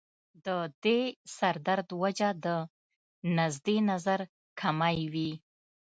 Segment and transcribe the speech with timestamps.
[0.45, 0.47] د
[0.83, 0.99] دې
[1.37, 2.47] سر درد وجه د
[3.37, 4.19] نزدې نظر
[4.59, 5.31] کمی وي